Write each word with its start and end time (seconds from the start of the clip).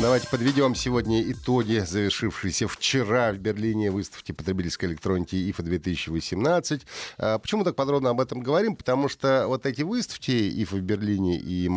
Давайте 0.00 0.28
подведем 0.28 0.76
сегодня 0.76 1.20
итоги, 1.32 1.82
завершившиеся 1.84 2.68
вчера 2.68 3.32
в 3.32 3.38
Берлине 3.38 3.90
выставки 3.90 4.30
потребительской 4.30 4.90
электроники 4.90 5.50
ИФА 5.50 5.64
2018. 5.64 6.82
А 7.18 7.38
почему 7.40 7.64
так 7.64 7.74
подробно 7.74 8.10
об 8.10 8.20
этом 8.20 8.38
говорим? 8.40 8.76
Потому 8.76 9.08
что 9.08 9.46
вот 9.48 9.66
эти 9.66 9.82
выставки 9.82 10.62
ИФА 10.62 10.76
в 10.76 10.82
Берлине 10.82 11.36
и 11.36 11.68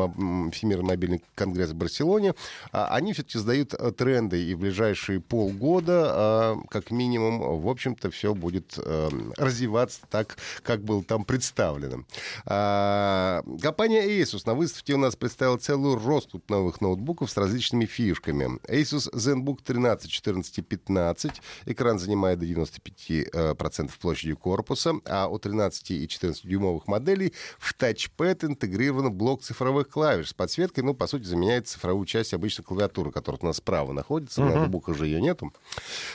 Всемирный 0.51 0.83
мобильный 0.83 1.23
конгресс 1.33 1.71
в 1.71 1.73
Барселоне, 1.73 2.35
а, 2.71 2.89
они 2.95 3.13
все-таки 3.13 3.39
задают 3.39 3.73
э, 3.73 3.91
тренды, 3.91 4.43
и 4.43 4.53
в 4.53 4.59
ближайшие 4.59 5.19
полгода, 5.19 6.11
а, 6.13 6.57
как 6.69 6.91
минимум, 6.91 7.59
в 7.59 7.67
общем-то, 7.67 8.11
все 8.11 8.35
будет 8.35 8.75
э, 8.77 9.09
развиваться 9.37 10.01
так, 10.11 10.37
как 10.61 10.83
было 10.83 11.03
там 11.03 11.25
представлено. 11.25 12.05
Компания 12.45 14.21
Asus 14.21 14.43
на 14.45 14.53
выставке 14.53 14.93
у 14.93 14.97
нас 14.97 15.15
представила 15.15 15.57
целую 15.57 15.97
россыпь 15.97 16.47
новых 16.49 16.81
ноутбуков 16.81 17.31
с 17.31 17.37
различными 17.37 17.85
фирмами 17.85 18.10
фишками. 18.11 18.59
Asus 18.67 19.09
ZenBook 19.13 19.59
13, 19.63 20.09
14 20.11 20.57
и 20.57 20.61
15. 20.61 21.41
Экран 21.65 21.99
занимает 21.99 22.39
до 22.39 22.45
95% 22.45 23.91
площади 23.99 24.33
корпуса, 24.33 24.95
а 25.05 25.27
у 25.27 25.39
13 25.39 25.91
и 25.91 26.07
14 26.07 26.45
дюймовых 26.45 26.87
моделей 26.87 27.33
в 27.59 27.73
тачпэд 27.73 28.43
интегрирован 28.43 29.11
блок 29.11 29.41
цифровых 29.41 29.89
клавиш 29.89 30.29
с 30.29 30.33
подсветкой. 30.33 30.83
Ну, 30.83 30.93
по 30.93 31.07
сути, 31.07 31.23
заменяет 31.23 31.67
цифровую 31.67 32.05
часть 32.05 32.33
обычной 32.33 32.65
клавиатуры, 32.65 33.11
которая 33.11 33.39
у 33.41 33.45
нас 33.45 33.57
справа 33.57 33.93
находится. 33.93 34.41
Uh-huh. 34.41 34.49
На 34.49 34.55
ноутбуках 34.55 34.97
же 34.97 35.05
ее 35.05 35.21
нету. 35.21 35.53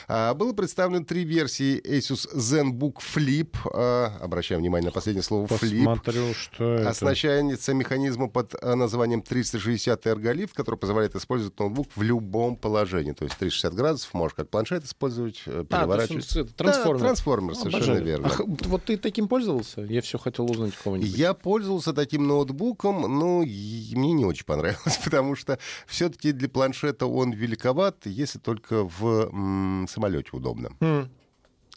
А, 0.07 0.33
было 0.33 0.53
представлено 0.53 1.03
три 1.03 1.23
версии 1.23 1.81
Asus 1.81 2.27
ZenBook 2.35 2.97
Flip. 2.97 3.55
А, 3.73 4.17
обращаем 4.21 4.61
внимание 4.61 4.87
на 4.87 4.91
последнее 4.91 5.23
слово 5.23 5.47
Посмотрю, 5.47 6.33
что 6.33 6.75
это. 6.75 6.89
Оснащается 6.89 7.73
механизмом 7.73 8.29
под 8.29 8.55
а, 8.61 8.75
названием 8.75 9.21
360 9.21 10.05
эрголифт, 10.07 10.53
который 10.53 10.77
позволяет 10.77 11.15
использовать 11.15 11.57
ноутбук 11.59 11.86
в 11.95 12.01
любом 12.01 12.55
положении. 12.55 13.11
То 13.13 13.25
есть 13.25 13.37
360 13.37 13.73
градусов, 13.73 14.13
можешь 14.13 14.35
как 14.35 14.49
планшет 14.49 14.83
использовать, 14.85 15.41
э, 15.45 15.65
переворачивать. 15.69 16.35
А, 16.35 16.43
трансформер. 16.45 16.99
Да, 16.99 17.05
трансформер, 17.05 17.55
совершенно 17.55 17.83
Обожаю. 17.97 18.05
верно. 18.05 18.27
А, 18.27 18.43
вот 18.67 18.83
ты 18.85 18.97
таким 18.97 19.27
пользовался? 19.27 19.81
Я 19.81 20.01
все 20.01 20.17
хотел 20.17 20.49
узнать 20.49 20.73
кого-нибудь. 20.75 21.09
Я 21.09 21.33
пользовался 21.33 21.93
таким 21.93 22.27
ноутбуком, 22.27 23.01
но 23.01 23.39
мне 23.39 24.13
не 24.13 24.25
очень 24.25 24.45
понравилось, 24.45 24.97
потому 25.03 25.35
что 25.35 25.59
все-таки 25.85 26.31
для 26.31 26.49
планшета 26.49 27.05
он 27.05 27.31
великоват, 27.31 28.05
если 28.05 28.39
только 28.39 28.83
в 28.83 29.29
м- 29.31 29.87
самолете 29.89 30.29
удобно. 30.33 30.71
Mm. 30.79 31.09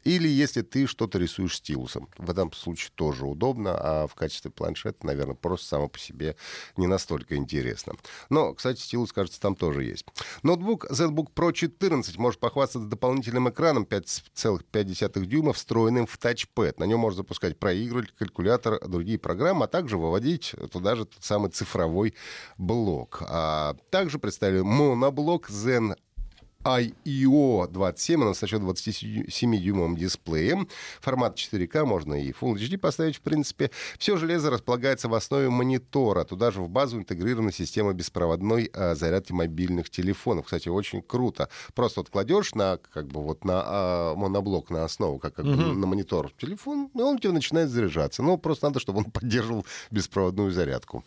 Или 0.04 0.28
если 0.28 0.62
ты 0.62 0.86
что-то 0.86 1.18
рисуешь 1.18 1.56
стилусом. 1.56 2.08
В 2.18 2.30
этом 2.30 2.52
случае 2.52 2.90
тоже 2.94 3.26
удобно, 3.26 3.74
а 3.74 4.06
в 4.06 4.14
качестве 4.14 4.50
планшета, 4.50 5.06
наверное, 5.06 5.34
просто 5.34 5.66
само 5.66 5.88
по 5.88 5.98
себе 5.98 6.36
не 6.76 6.86
настолько 6.86 7.36
интересно. 7.36 7.94
Но, 8.28 8.54
кстати, 8.54 8.80
стилус, 8.80 9.12
кажется, 9.12 9.40
там 9.40 9.54
тоже 9.54 9.84
есть. 9.84 10.04
Ноутбук 10.42 10.86
ZBook 10.90 11.32
Pro 11.34 11.52
14 11.52 12.16
может 12.16 12.40
похвастаться 12.40 12.88
дополнительным 12.88 13.48
экраном 13.48 13.84
5,5 13.84 15.24
дюйма, 15.26 15.52
встроенным 15.52 16.06
в 16.06 16.16
тачпэд. 16.18 16.78
На 16.78 16.84
нем 16.84 17.00
можно 17.00 17.18
запускать 17.18 17.58
проигрыватель, 17.58 18.14
калькулятор, 18.18 18.88
другие 18.88 19.18
программы, 19.18 19.64
а 19.64 19.68
также 19.68 19.98
выводить 19.98 20.54
туда 20.72 20.96
же 20.96 21.04
тот 21.04 21.22
самый 21.22 21.50
цифровой 21.50 22.14
блок. 22.58 23.22
А 23.28 23.76
также 23.90 24.18
представили 24.18 24.60
моноблок 24.60 25.50
Zen 25.50 25.96
IEO 26.64 27.68
27, 27.68 28.22
она 28.22 28.30
оснащена 28.32 28.70
27-дюймовым 28.70 29.96
дисплеем. 29.96 30.68
Формат 31.00 31.36
4К, 31.36 31.84
можно 31.84 32.14
и 32.14 32.32
Full 32.32 32.54
HD 32.54 32.78
поставить, 32.78 33.16
в 33.16 33.20
принципе. 33.22 33.70
Все 33.98 34.16
железо 34.16 34.50
располагается 34.50 35.08
в 35.08 35.14
основе 35.14 35.48
монитора. 35.48 36.24
Туда 36.24 36.50
же 36.50 36.60
в 36.60 36.68
базу 36.68 36.98
интегрирована 36.98 37.52
система 37.52 37.92
беспроводной 37.92 38.70
а, 38.74 38.94
зарядки 38.94 39.32
мобильных 39.32 39.90
телефонов. 39.90 40.46
Кстати, 40.46 40.68
очень 40.68 41.02
круто. 41.02 41.48
Просто 41.74 42.00
вот 42.00 42.10
кладешь 42.10 42.54
на, 42.54 42.76
как 42.76 43.08
бы 43.08 43.22
вот 43.22 43.44
на 43.44 43.62
а, 43.64 44.14
моноблок 44.14 44.70
на 44.70 44.84
основу, 44.84 45.18
как, 45.18 45.34
как 45.34 45.46
uh-huh. 45.46 45.72
на 45.72 45.86
монитор 45.86 46.32
телефон, 46.38 46.90
и 46.94 47.00
он 47.00 47.16
у 47.16 47.18
тебя 47.18 47.32
начинает 47.32 47.70
заряжаться. 47.70 48.22
Ну, 48.22 48.36
просто 48.36 48.66
надо, 48.66 48.80
чтобы 48.80 48.98
он 48.98 49.04
поддерживал 49.10 49.64
беспроводную 49.90 50.50
зарядку. 50.50 51.04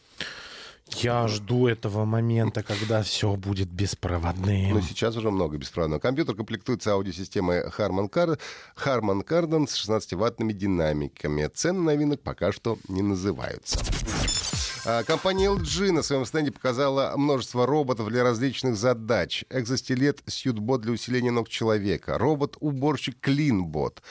Я 0.90 1.28
жду 1.28 1.68
этого 1.68 2.06
момента, 2.06 2.62
когда 2.64 3.02
все 3.04 3.36
будет 3.36 3.70
беспроводным. 3.70 4.74
Но 4.74 4.82
сейчас 4.82 5.16
уже 5.16 5.32
много 5.32 5.58
беспроводного. 5.58 6.00
Компьютер 6.00 6.36
комплектуется 6.36 6.92
аудиосистемой 6.92 7.68
Harman, 7.68 8.10
Kar... 8.10 8.40
Harman 8.78 9.26
Kardon 9.26 9.68
с 9.68 9.88
16-ваттными 9.88 10.54
динамиками. 10.54 11.48
Цены 11.48 11.80
новинок 11.80 12.22
пока 12.22 12.52
что 12.52 12.78
не 12.88 13.02
называются. 13.02 13.80
А, 14.86 15.04
компания 15.04 15.48
LG 15.48 15.94
на 15.94 16.04
своем 16.04 16.26
стенде 16.26 16.52
показала 16.52 17.14
множество 17.16 17.66
роботов 17.66 18.10
для 18.10 18.24
различных 18.24 18.76
задач. 18.76 19.46
Экзостилет 19.50 20.22
Сьютбот 20.28 20.82
для 20.82 20.92
усиления 20.92 21.32
ног 21.32 21.48
человека. 21.48 22.18
Робот-уборщик 22.18 23.18
Клинбот. 23.22 24.02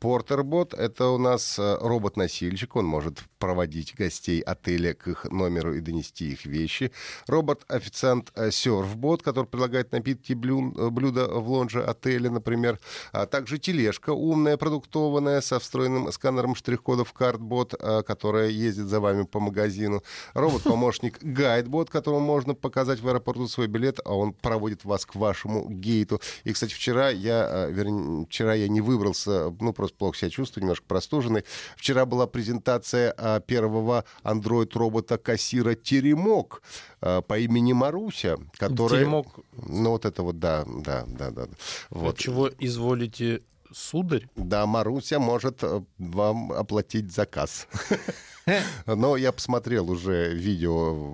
Портербот— 0.00 0.74
это 0.74 1.08
у 1.08 1.18
нас 1.18 1.56
а, 1.60 1.78
робот-носильщик. 1.80 2.74
Он 2.74 2.86
может 2.86 3.20
проводить 3.38 3.94
гостей 3.94 4.40
отеля 4.40 4.94
к 4.94 5.08
их 5.08 5.24
номеру 5.24 5.74
и 5.74 5.80
донести 5.80 6.32
их 6.32 6.44
вещи. 6.44 6.92
Робот-официант 7.26 8.32
Серфбот, 8.50 9.22
который 9.22 9.46
предлагает 9.46 9.92
напитки 9.92 10.32
блюда 10.32 11.28
в 11.28 11.48
лонже 11.48 11.82
отеля, 11.84 12.30
например. 12.30 12.78
А 13.12 13.26
также 13.26 13.58
тележка 13.58 14.10
умная, 14.10 14.56
продуктованная, 14.56 15.40
со 15.40 15.58
встроенным 15.58 16.10
сканером 16.12 16.54
штрих-кодов 16.54 17.12
Картбот, 17.12 17.74
которая 18.06 18.48
ездит 18.48 18.86
за 18.86 19.00
вами 19.00 19.24
по 19.24 19.40
магазину. 19.40 20.02
Робот-помощник 20.34 21.18
Гайдбот, 21.22 21.90
которому 21.90 22.20
можно 22.20 22.54
показать 22.54 23.00
в 23.00 23.08
аэропорту 23.08 23.48
свой 23.48 23.66
билет, 23.66 24.00
а 24.04 24.14
он 24.14 24.32
проводит 24.32 24.84
вас 24.84 25.06
к 25.06 25.14
вашему 25.14 25.68
гейту. 25.68 26.20
И, 26.44 26.52
кстати, 26.52 26.72
вчера 26.72 27.10
я, 27.10 27.48
э, 27.50 27.72
вернее, 27.72 28.26
вчера 28.26 28.54
я 28.54 28.68
не 28.68 28.80
выбрался, 28.80 29.54
ну, 29.60 29.72
просто 29.72 29.96
плохо 29.96 30.18
себя 30.18 30.30
чувствую, 30.30 30.62
немножко 30.64 30.86
простуженный. 30.86 31.44
Вчера 31.76 32.06
была 32.06 32.26
презентация 32.26 33.14
э, 33.16 33.27
первого 33.46 34.04
андроид-робота 34.22 35.18
кассира 35.18 35.74
Теремок 35.74 36.62
э, 37.00 37.22
по 37.26 37.38
имени 37.38 37.72
Маруся, 37.72 38.36
который... 38.56 39.00
Теремок? 39.00 39.26
Ну, 39.52 39.90
вот 39.90 40.04
это 40.04 40.22
вот, 40.22 40.38
да, 40.38 40.64
да, 40.66 41.04
да, 41.06 41.30
да. 41.30 41.46
Вот. 41.90 42.14
От 42.14 42.18
чего 42.18 42.50
изволите 42.58 43.42
сударь? 43.72 44.28
Да, 44.36 44.66
Маруся 44.66 45.18
может 45.18 45.62
вам 45.98 46.52
оплатить 46.52 47.12
заказ. 47.12 47.68
Но 48.86 49.16
я 49.16 49.32
посмотрел 49.32 49.90
уже 49.90 50.34
видео, 50.34 51.12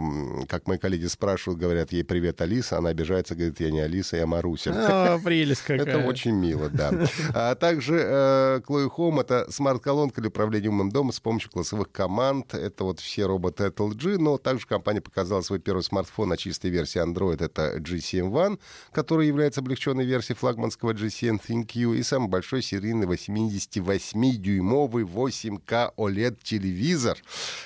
как 0.49 0.67
мои 0.67 0.79
коллеги 0.79 1.07
спрашивают, 1.07 1.61
говорят 1.61 1.93
ей 1.93 2.05
«Привет, 2.05 2.41
Алиса». 2.41 2.79
Она 2.79 2.91
обижается, 2.91 3.35
говорит, 3.35 3.61
я 3.61 3.71
не 3.71 3.81
Алиса, 3.81 4.17
я 4.17 4.27
Маруся. 4.27 4.73
А, 4.75 5.19
прелесть 5.19 5.63
какая. 5.67 5.83
Это 5.87 5.99
очень 5.99 6.33
мило, 6.33 6.69
да. 6.69 6.93
А 7.35 7.55
также 7.55 8.01
э, 8.01 8.61
Chloe 8.67 8.91
Home— 8.97 9.21
это 9.23 9.51
смарт-колонка 9.51 10.21
для 10.21 10.29
управления 10.29 10.69
умным 10.69 10.91
домом 10.91 11.13
с 11.13 11.21
помощью 11.21 11.51
голосовых 11.53 11.91
команд. 11.91 12.55
Это 12.55 12.85
вот 12.85 13.01
все 13.01 13.27
роботы 13.27 13.65
от 13.65 13.79
LG, 13.79 14.19
но 14.19 14.39
также 14.39 14.67
компания 14.67 15.01
показала 15.01 15.43
свой 15.43 15.59
первый 15.59 15.83
смартфон 15.83 16.29
на 16.29 16.37
чистой 16.37 16.71
версии 16.71 17.03
Android. 17.03 17.43
Это 17.43 17.79
GCM 17.79 18.31
One, 18.31 18.59
который 18.93 19.27
является 19.27 19.61
облегченной 19.61 20.05
версией 20.05 20.37
флагманского 20.37 20.93
GCN 20.93 21.41
ThinQ 21.47 21.97
и 21.97 22.03
самый 22.03 22.29
большой 22.29 22.63
серийный 22.63 23.07
88-дюймовый 23.07 25.05
8К 25.05 25.95
OLED-телевизор 25.97 27.19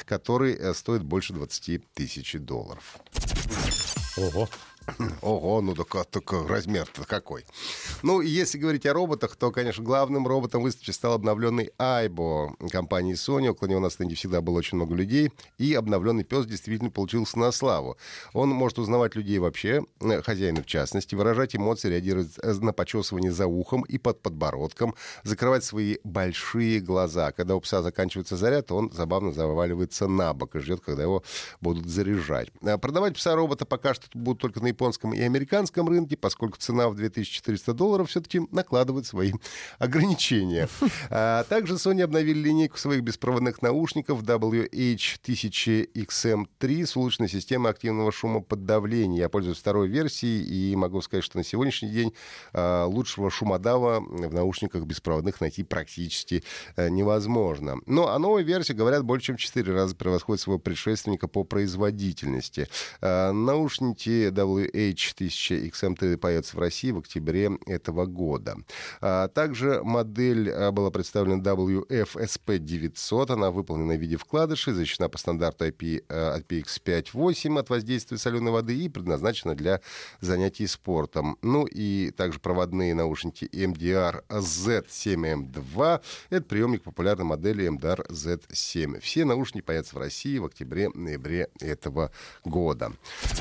который 0.04 0.54
э, 0.54 0.74
стоит 0.74 1.02
больше 1.02 1.32
20 1.32 1.92
тысяч 1.92 2.36
долларов. 2.38 2.98
Ого. 4.16 4.48
Ого, 5.22 5.60
ну 5.60 5.74
так, 5.74 6.06
так 6.06 6.32
размер-то 6.32 7.04
какой. 7.04 7.44
Ну, 8.02 8.20
если 8.20 8.58
говорить 8.58 8.86
о 8.86 8.92
роботах, 8.92 9.36
то, 9.36 9.50
конечно, 9.50 9.84
главным 9.84 10.26
роботом 10.26 10.62
выставки 10.62 10.90
стал 10.90 11.14
обновленный 11.14 11.70
Айбо 11.78 12.54
компании 12.70 13.14
Sony. 13.14 13.48
Около 13.48 13.68
него 13.68 13.80
на 13.80 13.90
стенде 13.90 14.14
всегда 14.14 14.40
было 14.40 14.58
очень 14.58 14.76
много 14.76 14.94
людей. 14.94 15.32
И 15.58 15.74
обновленный 15.74 16.24
пес 16.24 16.46
действительно 16.46 16.90
получился 16.90 17.38
на 17.38 17.52
славу. 17.52 17.96
Он 18.32 18.48
может 18.50 18.78
узнавать 18.78 19.14
людей 19.16 19.38
вообще, 19.38 19.84
э, 20.00 20.22
хозяина 20.22 20.62
в 20.62 20.66
частности, 20.66 21.14
выражать 21.14 21.54
эмоции, 21.54 21.88
реагировать 21.88 22.32
э, 22.42 22.52
на 22.52 22.72
почесывание 22.72 23.32
за 23.32 23.46
ухом 23.46 23.82
и 23.82 23.98
под 23.98 24.22
подбородком, 24.22 24.94
закрывать 25.22 25.64
свои 25.64 25.98
большие 26.04 26.80
глаза. 26.80 27.32
Когда 27.32 27.56
у 27.56 27.60
пса 27.60 27.82
заканчивается 27.82 28.36
заряд, 28.36 28.72
он 28.72 28.90
забавно 28.92 29.32
заваливается 29.32 30.08
на 30.08 30.32
бок 30.32 30.56
и 30.56 30.60
ждет, 30.60 30.80
когда 30.80 31.02
его 31.02 31.22
будут 31.60 31.86
заряжать. 31.86 32.50
Продавать 32.80 33.16
пса-робота 33.16 33.66
пока 33.66 33.94
что 33.94 34.06
будут 34.14 34.40
только 34.40 34.60
на 34.60 34.70
японском 34.78 35.12
и 35.12 35.20
американском 35.20 35.88
рынке, 35.88 36.16
поскольку 36.16 36.56
цена 36.58 36.88
в 36.88 36.94
2400 36.94 37.74
долларов 37.74 38.10
все-таки 38.10 38.42
накладывает 38.52 39.06
свои 39.06 39.32
ограничения. 39.78 40.68
А 41.10 41.44
также 41.44 41.74
Sony 41.74 42.02
обновили 42.02 42.38
линейку 42.38 42.76
своих 42.76 43.02
беспроводных 43.02 43.62
наушников 43.62 44.22
WH-1000XM3 44.22 46.86
с 46.86 46.96
улучшенной 46.96 47.28
системой 47.28 47.70
активного 47.72 48.12
шумоподавления. 48.12 49.20
Я 49.20 49.28
пользуюсь 49.28 49.58
второй 49.58 49.88
версией 49.88 50.44
и 50.44 50.76
могу 50.76 51.00
сказать, 51.00 51.24
что 51.24 51.38
на 51.38 51.44
сегодняшний 51.44 51.88
день 51.88 52.12
а, 52.52 52.84
лучшего 52.84 53.30
шумодава 53.30 54.00
в 54.00 54.34
наушниках 54.34 54.84
беспроводных 54.84 55.40
найти 55.40 55.64
практически 55.64 56.44
а, 56.76 56.88
невозможно. 56.88 57.78
Ну, 57.86 58.06
а 58.06 58.18
новая 58.18 58.42
версия, 58.42 58.74
говорят, 58.74 59.04
больше 59.04 59.28
чем 59.28 59.36
в 59.36 59.40
4 59.40 59.72
раза 59.72 59.96
превосходит 59.96 60.42
своего 60.42 60.58
предшественника 60.58 61.26
по 61.26 61.44
производительности. 61.44 62.68
А, 63.00 63.32
наушники 63.32 64.28
WH-1000XM3 64.68 66.16
появятся 66.16 66.56
в 66.56 66.60
России 66.60 66.90
в 66.90 66.98
октябре 66.98 67.50
этого 67.66 68.06
года. 68.06 68.56
А, 69.00 69.28
также 69.28 69.82
модель 69.82 70.50
а, 70.50 70.70
была 70.72 70.90
представлена 70.90 71.42
WFSP900. 71.42 73.32
Она 73.32 73.50
выполнена 73.50 73.94
в 73.94 74.00
виде 74.00 74.16
вкладышей, 74.16 74.72
защищена 74.72 75.08
по 75.08 75.18
стандарту 75.18 75.66
IP, 75.66 76.06
IPX5.8 76.08 77.58
от 77.58 77.70
воздействия 77.70 78.18
соленой 78.18 78.52
воды 78.52 78.76
и 78.76 78.88
предназначена 78.88 79.54
для 79.54 79.80
занятий 80.20 80.66
спортом. 80.66 81.38
Ну 81.42 81.66
и 81.66 82.10
также 82.10 82.38
проводные 82.40 82.94
наушники 82.94 83.44
MDR 83.52 84.24
Z7M2. 84.28 86.00
Это 86.30 86.44
приемник 86.46 86.82
популярной 86.82 87.24
модели 87.24 87.68
MDR 87.68 88.08
Z7. 88.08 89.00
Все 89.00 89.24
наушники 89.24 89.64
появятся 89.64 89.96
в 89.96 89.98
России 89.98 90.38
в 90.38 90.46
октябре-ноябре 90.46 91.48
этого 91.60 92.10
года. 92.44 92.92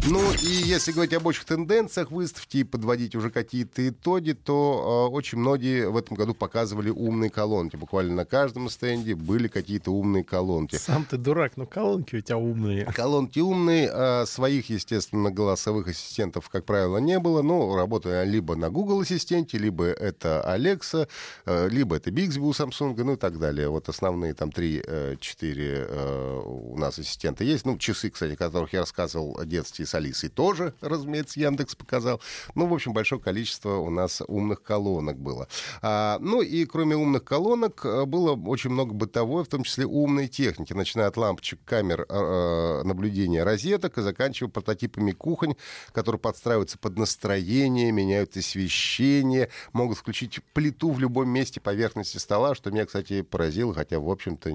Ну 0.05 0.21
и 0.41 0.47
если 0.47 0.91
говорить 0.91 1.13
об 1.17 1.25
общих 1.27 1.45
тенденциях 1.45 2.11
выставки 2.11 2.57
и 2.57 2.63
подводить 2.63 3.15
уже 3.15 3.29
какие-то 3.29 3.87
итоги, 3.87 4.31
то 4.31 5.09
э, 5.09 5.13
очень 5.13 5.37
многие 5.37 5.89
в 5.89 5.97
этом 5.97 6.15
году 6.15 6.33
показывали 6.33 6.89
умные 6.89 7.29
колонки. 7.29 7.75
Буквально 7.75 8.15
на 8.15 8.25
каждом 8.25 8.69
стенде 8.69 9.15
были 9.15 9.47
какие-то 9.47 9.91
умные 9.91 10.23
колонки. 10.23 10.75
Сам 10.75 11.05
ты 11.05 11.17
дурак, 11.17 11.57
но 11.57 11.65
колонки 11.65 12.15
у 12.15 12.21
тебя 12.21 12.37
умные. 12.37 12.85
Колонки 12.85 13.39
умные, 13.39 13.89
а 13.91 14.25
своих, 14.25 14.69
естественно, 14.69 15.31
голосовых 15.31 15.87
ассистентов, 15.87 16.49
как 16.49 16.65
правило, 16.65 16.97
не 16.97 17.19
было. 17.19 17.41
Ну, 17.41 17.75
работая 17.75 18.23
либо 18.23 18.55
на 18.55 18.69
Google 18.69 19.01
ассистенте, 19.01 19.57
либо 19.57 19.85
это 19.85 20.43
Alexa, 20.47 21.07
э, 21.45 21.69
либо 21.69 21.95
это 21.95 22.09
Bixby 22.09 22.39
у 22.39 22.51
Samsung, 22.51 22.95
ну 23.03 23.13
и 23.13 23.17
так 23.17 23.39
далее. 23.39 23.69
Вот 23.69 23.89
основные 23.89 24.33
там 24.33 24.49
3-4 24.49 25.17
э, 25.47 26.41
у 26.45 26.77
нас 26.77 26.99
ассистента 26.99 27.43
есть. 27.43 27.65
Ну, 27.65 27.77
часы, 27.77 28.09
кстати, 28.09 28.33
о 28.33 28.37
которых 28.37 28.73
я 28.73 28.81
рассказывал 28.81 29.37
о 29.37 29.45
детстве 29.45 29.85
с 29.85 29.93
Алисой, 29.95 30.29
тоже, 30.29 30.73
разумеется, 31.07 31.39
Яндекс 31.39 31.75
показал. 31.75 32.21
Ну, 32.55 32.67
в 32.67 32.73
общем, 32.73 32.93
большое 32.93 33.21
количество 33.21 33.77
у 33.77 33.89
нас 33.89 34.21
умных 34.27 34.61
колонок 34.61 35.17
было. 35.17 35.47
А, 35.81 36.17
ну 36.19 36.41
и 36.41 36.65
кроме 36.65 36.95
умных 36.95 37.23
колонок 37.23 37.85
э, 37.85 38.05
было 38.05 38.35
очень 38.35 38.69
много 38.69 38.93
бытовой, 38.93 39.43
в 39.43 39.47
том 39.47 39.63
числе 39.63 39.85
умной 39.85 40.27
техники, 40.27 40.73
начиная 40.73 41.07
от 41.07 41.17
лампочек, 41.17 41.59
камер 41.65 42.05
э, 42.07 42.83
наблюдения 42.83 43.43
розеток 43.43 43.97
и 43.97 44.01
заканчивая 44.01 44.51
прототипами 44.51 45.11
кухонь, 45.11 45.55
которые 45.93 46.19
подстраиваются 46.19 46.77
под 46.77 46.97
настроение, 46.97 47.91
меняют 47.91 48.35
освещение, 48.35 49.49
могут 49.73 49.97
включить 49.97 50.41
плиту 50.53 50.91
в 50.91 50.99
любом 50.99 51.29
месте 51.29 51.61
поверхности 51.61 52.17
стола, 52.17 52.55
что 52.55 52.71
меня, 52.71 52.85
кстати, 52.85 53.21
поразило, 53.21 53.73
хотя, 53.73 53.99
в 53.99 54.09
общем-то, 54.09 54.51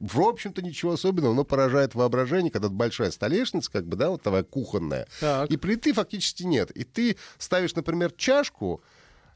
в 0.00 0.20
общем-то, 0.20 0.62
ничего 0.62 0.92
особенного, 0.92 1.34
но 1.34 1.44
поражает 1.44 1.94
воображение, 1.94 2.50
когда 2.50 2.68
большая 2.68 3.10
столешница, 3.10 3.70
как 3.70 3.86
бы, 3.86 3.96
да, 3.96 4.10
вот 4.10 4.22
твоя 4.22 4.42
кухонная, 4.42 5.06
Так. 5.20 5.50
и 5.50 5.56
плиты 5.56 5.92
фактически 5.92 6.42
нет. 6.44 6.70
И 6.72 6.84
ты 6.84 7.16
ставишь, 7.38 7.74
например, 7.74 8.12
чашку, 8.12 8.82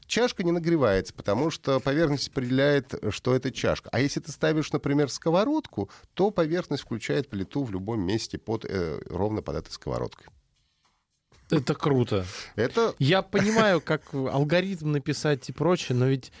чашка 0.05 0.43
не 0.43 0.51
нагревается, 0.51 1.13
потому 1.13 1.49
что 1.51 1.79
поверхность 1.79 2.27
определяет, 2.29 2.93
что 3.09 3.35
это 3.35 3.51
чашка. 3.51 3.89
А 3.91 3.99
если 3.99 4.19
ты 4.19 4.31
ставишь, 4.31 4.71
например, 4.71 5.09
сковородку, 5.09 5.89
то 6.13 6.31
поверхность 6.31 6.83
включает 6.83 7.29
плиту 7.29 7.63
в 7.63 7.71
любом 7.71 8.01
месте 8.01 8.37
под, 8.37 8.65
э, 8.65 9.01
ровно 9.09 9.41
под 9.41 9.55
этой 9.55 9.71
сковородкой. 9.71 10.27
Это 11.51 11.75
круто. 11.75 12.25
Это 12.55 12.95
Я 12.99 13.21
понимаю, 13.21 13.81
как 13.81 14.13
алгоритм 14.13 14.91
написать 14.91 15.47
и 15.49 15.51
прочее, 15.51 15.97
но 15.97 16.07
ведь 16.07 16.31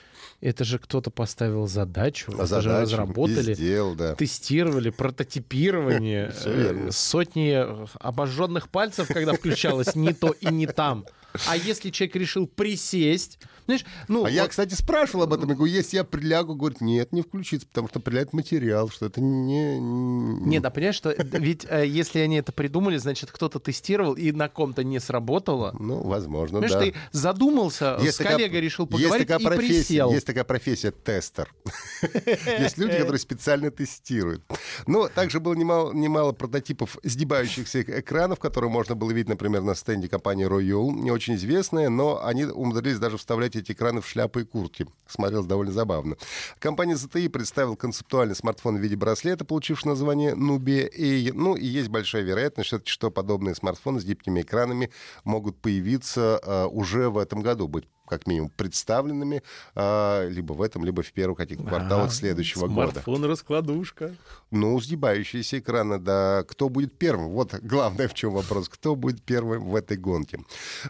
это 0.41 0.63
же 0.63 0.79
кто-то 0.79 1.11
поставил 1.11 1.67
задачу, 1.67 2.31
это 2.31 2.41
же 2.41 2.47
задача 2.47 2.81
разработали, 2.81 3.53
сделал, 3.53 3.95
да. 3.95 4.15
тестировали, 4.15 4.89
прототипирование, 4.89 6.33
э, 6.45 6.89
сотни 6.91 7.63
обожженных 7.99 8.69
пальцев, 8.69 9.07
когда 9.07 9.33
включалось 9.33 9.95
не 9.95 10.13
то 10.13 10.31
и 10.39 10.47
не 10.47 10.67
там. 10.67 11.05
А 11.47 11.57
если 11.57 11.89
человек 11.89 12.15
решил 12.15 12.47
присесть, 12.47 13.39
знаешь, 13.65 13.85
ну, 14.07 14.25
А 14.25 14.29
я, 14.29 14.41
вот 14.41 14.49
кстати, 14.49 14.73
спрашивал 14.73 15.23
об 15.23 15.33
этом. 15.33 15.49
Я 15.49 15.55
говорю, 15.55 15.71
если 15.71 15.97
я 15.97 16.03
прилягу, 16.03 16.55
говорит, 16.55 16.81
нет, 16.81 17.13
не 17.13 17.21
включится, 17.21 17.67
потому 17.67 17.87
что 17.87 17.99
приляет 17.99 18.33
материал, 18.33 18.89
что 18.89 19.05
это 19.05 19.21
не... 19.21 19.79
Не, 19.79 20.59
да, 20.59 20.69
понимаешь, 20.69 20.95
что 20.95 21.15
ведь 21.17 21.65
э, 21.69 21.85
если 21.87 22.19
они 22.19 22.37
это 22.37 22.51
придумали, 22.51 22.97
значит, 22.97 23.31
кто-то 23.31 23.59
тестировал 23.59 24.13
и 24.13 24.31
на 24.31 24.49
ком-то 24.49 24.83
не 24.83 24.99
сработало. 24.99 25.75
Ну, 25.79 26.01
возможно, 26.01 26.59
Понимаешь, 26.59 26.73
да. 26.73 26.91
ты 26.91 27.17
задумался, 27.17 27.97
с 27.99 28.17
такая- 28.17 28.33
коллегой 28.35 28.61
решил 28.61 28.85
есть 28.85 29.03
поговорить 29.03 29.27
такая 29.27 29.53
и 29.53 29.57
присел. 29.57 30.11
Есть 30.11 30.25
такая 30.25 30.43
профессия 30.43 30.91
тестер. 30.91 31.53
Есть 32.59 32.77
люди, 32.77 32.97
которые 32.97 33.19
специально 33.19 33.71
тестируют. 33.71 34.43
Но 34.87 35.07
также 35.07 35.39
было 35.39 35.53
немало, 35.53 35.93
немало 35.93 36.31
прототипов 36.33 36.97
сгибающихся 37.03 37.81
экранов, 37.81 38.39
которые 38.39 38.69
можно 38.69 38.95
было 38.95 39.11
видеть, 39.11 39.29
например, 39.29 39.61
на 39.61 39.75
стенде 39.75 40.07
компании 40.09 40.47
Royal. 40.47 40.91
Не 40.91 41.11
очень 41.11 41.20
известные, 41.29 41.89
но 41.89 42.23
они 42.23 42.45
умудрились 42.45 42.99
даже 42.99 43.17
вставлять 43.17 43.55
эти 43.55 43.71
экраны 43.71 44.01
в 44.01 44.07
шляпы 44.07 44.41
и 44.41 44.45
куртки. 44.45 44.87
Смотрелось 45.07 45.45
довольно 45.45 45.71
забавно. 45.71 46.17
Компания 46.59 46.95
ZTE 46.95 47.29
представила 47.29 47.75
концептуальный 47.75 48.35
смартфон 48.35 48.77
в 48.77 48.79
виде 48.79 48.95
браслета, 48.95 49.45
получивший 49.45 49.87
название 49.87 50.33
Nubia 50.33 50.87
A. 50.87 51.33
Ну 51.33 51.55
и 51.55 51.65
есть 51.65 51.89
большая 51.89 52.23
вероятность, 52.23 52.87
что 52.87 53.11
подобные 53.11 53.55
смартфоны 53.55 53.99
с 53.99 54.05
гибкими 54.05 54.41
экранами 54.41 54.91
могут 55.23 55.57
появиться 55.57 56.39
э, 56.43 56.65
уже 56.65 57.09
в 57.09 57.17
этом 57.17 57.41
году, 57.41 57.67
быть 57.67 57.85
как 58.11 58.27
минимум 58.27 58.49
представленными 58.49 59.41
а, 59.73 60.27
либо 60.27 60.51
в 60.51 60.61
этом, 60.61 60.83
либо 60.83 61.01
в 61.01 61.13
первых 61.13 61.37
каких-то 61.37 61.63
кварталах 61.63 62.07
А, 62.07 62.13
следующего 62.13 62.67
года. 62.67 62.91
Смартфон-раскладушка. 62.91 64.15
Ну, 64.51 64.79
сгибающиеся 64.81 65.59
экраны, 65.59 65.97
да. 65.97 66.43
Кто 66.45 66.67
будет 66.67 66.97
первым? 66.97 67.29
Вот 67.29 67.55
главное 67.61 68.09
в 68.09 68.13
чем 68.13 68.33
вопрос. 68.33 68.67
Кто 68.67 68.97
будет 68.97 69.21
первым 69.23 69.63
в 69.63 69.75
этой 69.75 69.95
гонке? 69.95 70.41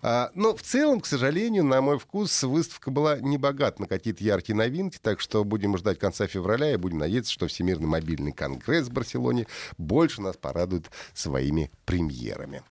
А, 0.02 0.32
но 0.34 0.56
в 0.56 0.64
целом, 0.64 1.00
к 1.00 1.06
сожалению, 1.06 1.64
на 1.64 1.80
мой 1.82 2.00
вкус, 2.00 2.42
выставка 2.42 2.90
была 2.90 3.20
не 3.20 3.38
богата 3.38 3.84
на 3.84 3.88
какие-то 3.88 4.24
яркие 4.24 4.56
новинки, 4.56 4.98
так 5.00 5.20
что 5.20 5.44
будем 5.44 5.78
ждать 5.78 6.00
конца 6.00 6.26
февраля 6.26 6.74
и 6.74 6.78
будем 6.78 6.98
надеяться, 6.98 7.32
что 7.32 7.48
Всемирный 7.48 7.88
мобильный 7.88 8.32
конгресс 8.32 8.88
в 8.88 8.92
Барселоне 8.92 9.46
больше 9.78 10.24
нас 10.24 10.38
порадует 10.38 10.90
своими 11.14 11.70
премьерами. 11.86 12.64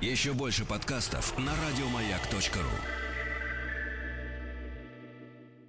Еще 0.00 0.32
больше 0.32 0.64
подкастов 0.64 1.38
на 1.38 1.52
радиомаяк.ру. 1.52 3.05